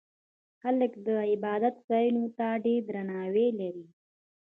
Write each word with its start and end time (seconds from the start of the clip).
خلک 0.61 0.91
د 1.05 1.07
عبادت 1.31 1.75
ځایونو 1.89 2.25
ته 2.37 2.47
ډېر 2.65 2.81
درناوی 2.89 3.47
لري. 3.59 3.85